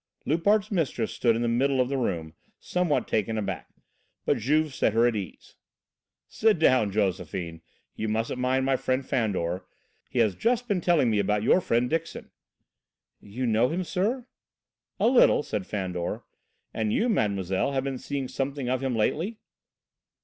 Loupart's 0.25 0.71
mistress 0.71 1.13
stood 1.13 1.35
in 1.35 1.43
the 1.43 1.47
middle 1.47 1.79
of 1.79 1.87
the 1.87 1.95
room, 1.95 2.33
somewhat 2.59 3.07
taken 3.07 3.37
aback. 3.37 3.67
But 4.25 4.37
Juve 4.39 4.73
set 4.73 4.93
her 4.93 5.05
at 5.05 5.15
ease. 5.15 5.53
"Sit 6.27 6.57
down, 6.57 6.91
Josephine. 6.91 7.61
You 7.95 8.07
mustn't 8.07 8.39
mind 8.41 8.65
my 8.65 8.77
friend 8.77 9.05
Fandor. 9.05 9.63
He 10.09 10.17
has 10.17 10.33
just 10.33 10.67
been 10.67 10.81
telling 10.81 11.11
me 11.11 11.19
about 11.19 11.43
your 11.43 11.61
friend 11.61 11.87
Dixon." 11.87 12.31
"You 13.19 13.45
know 13.45 13.69
him, 13.69 13.83
sir?" 13.83 14.25
"A 14.99 15.05
little," 15.07 15.43
said 15.43 15.67
Fandor. 15.67 16.23
"And 16.73 16.91
you, 16.91 17.07
Mademoiselle, 17.07 17.73
have 17.73 17.83
been 17.83 17.99
seeing 17.99 18.27
something 18.27 18.69
of 18.69 18.81
him 18.81 18.95
lately?" 18.95 19.37